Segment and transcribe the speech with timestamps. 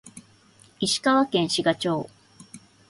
[0.79, 2.09] 石川県志賀町